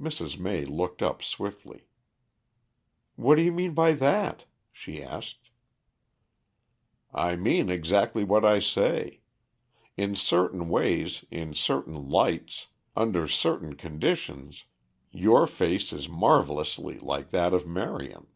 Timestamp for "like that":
16.98-17.52